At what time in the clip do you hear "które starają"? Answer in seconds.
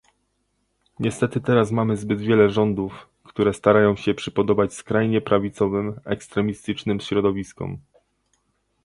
3.23-3.95